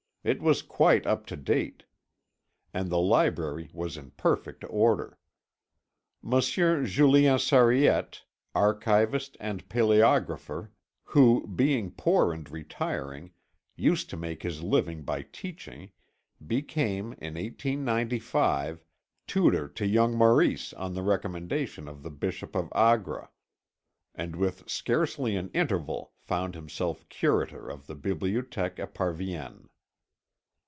It 0.23 0.39
was 0.39 0.61
quite 0.61 1.07
up 1.07 1.25
to 1.25 1.35
date, 1.35 1.83
and 2.75 2.91
the 2.91 2.99
library 2.99 3.71
was 3.73 3.97
in 3.97 4.11
perfect 4.11 4.63
order. 4.69 5.17
Monsieur 6.21 6.85
Julien 6.85 7.39
Sariette, 7.39 8.21
archivist 8.53 9.35
and 9.39 9.67
palæographer, 9.67 10.69
who, 11.05 11.47
being 11.47 11.89
poor 11.89 12.33
and 12.33 12.47
retiring, 12.51 13.31
used 13.75 14.11
to 14.11 14.15
make 14.15 14.43
his 14.43 14.61
living 14.61 15.01
by 15.01 15.23
teaching, 15.23 15.89
became, 16.45 17.13
in 17.13 17.33
1895, 17.33 18.85
tutor 19.25 19.67
to 19.69 19.87
young 19.87 20.15
Maurice 20.15 20.71
on 20.73 20.93
the 20.93 21.01
recommendation 21.01 21.87
of 21.87 22.03
the 22.03 22.11
Bishop 22.11 22.55
of 22.55 22.71
Agra, 22.75 23.31
and 24.13 24.35
with 24.35 24.69
scarcely 24.69 25.35
an 25.35 25.49
interval 25.55 26.13
found 26.19 26.53
himself 26.53 27.09
curator 27.09 27.67
of 27.67 27.87
the 27.87 27.95
Bibliothèque 27.95 28.75
Esparvienne. 28.77 29.65